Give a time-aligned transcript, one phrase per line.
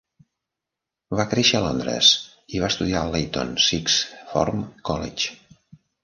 [1.17, 2.09] Va créixer a Londres
[2.55, 5.29] i va estudiar al Leyton Sixth Form College.